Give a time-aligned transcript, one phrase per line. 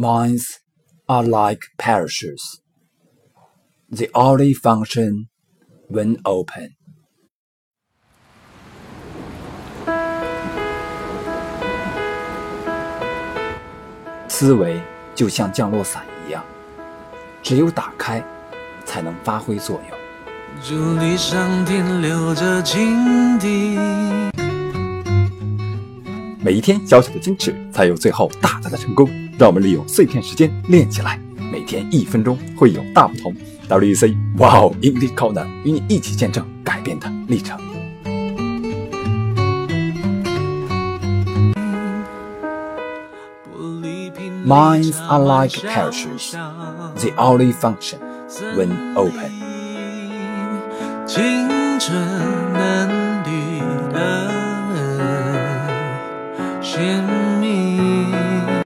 [0.00, 0.60] Minds
[1.08, 2.60] are like parachutes.
[3.90, 5.26] They only function
[5.90, 6.76] when open.
[14.28, 14.80] 思维
[15.16, 16.44] 就像降落伞一样，
[17.42, 18.22] 只有打开，
[18.84, 19.98] 才能发挥作用。
[20.62, 23.76] 祝你上天留着情敌。
[26.40, 29.27] 每一天小小的坚持，才有最后大大的成功。
[29.38, 31.18] 让我们利用碎片时间练起来
[31.52, 33.32] 每天一分钟会有大不同
[33.68, 37.56] wc wow english corner 与你一起见证改变的历程
[44.44, 46.32] minds are like pictures
[46.96, 47.98] the only function
[48.56, 49.30] when open
[51.06, 52.48] 青春